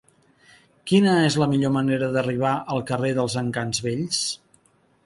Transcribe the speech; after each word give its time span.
Quina 0.91 1.13
és 1.25 1.37
la 1.41 1.49
millor 1.51 1.73
manera 1.75 2.09
d'arribar 2.17 2.55
al 2.77 2.83
carrer 2.89 3.13
dels 3.21 3.39
Encants 3.45 3.85
Vells? 3.89 4.27